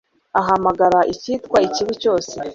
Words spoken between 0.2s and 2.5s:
ahamagana icyitwa ikibi cyose